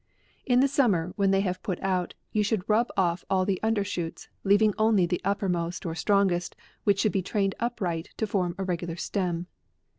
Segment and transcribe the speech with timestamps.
[0.47, 4.29] In the summer, when they have put out, you should rub offall the under shoots,
[4.43, 8.63] leav ing only the uppermost or strongest, which should be trained upright, to form a
[8.63, 9.45] regular stem.